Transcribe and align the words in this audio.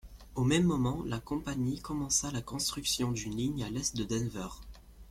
Au 0.33 0.43
même 0.43 0.63
moment, 0.63 1.03
la 1.05 1.19
compagnie 1.19 1.79
commença 1.79 2.31
la 2.31 2.41
construction 2.41 3.11
d'une 3.11 3.37
ligne 3.37 3.63
à 3.63 3.69
l'est 3.69 3.95
de 3.95 4.03
Denver. 4.03 4.47